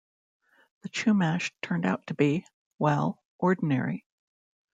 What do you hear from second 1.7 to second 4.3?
out to be, well, ordinary.